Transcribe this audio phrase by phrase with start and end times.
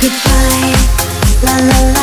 [0.00, 0.72] goodbye.
[1.42, 1.99] La la la.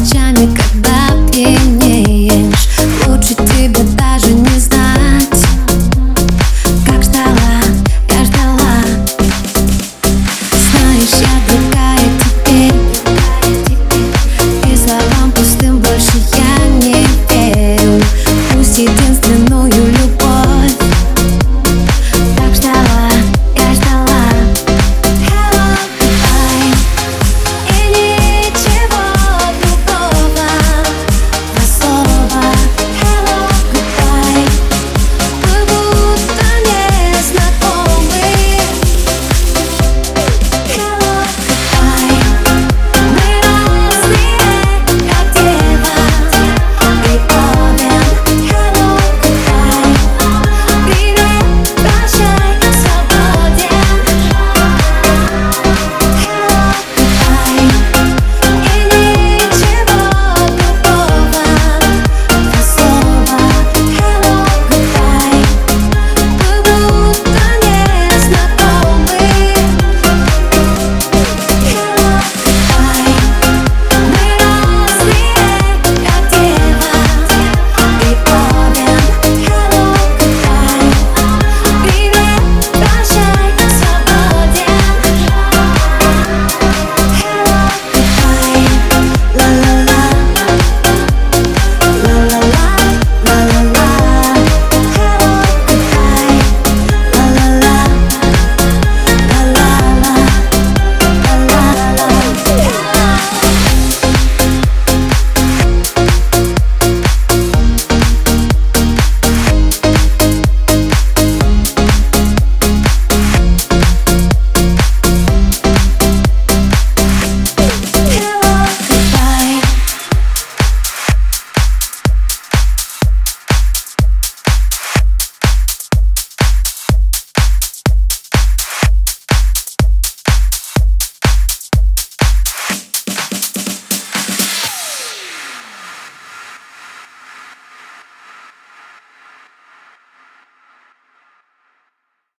[0.00, 0.99] ночами, когда